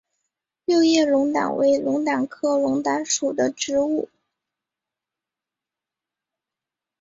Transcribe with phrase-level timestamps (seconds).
[0.65, 4.09] 六叶龙胆为龙胆科龙胆属的植物。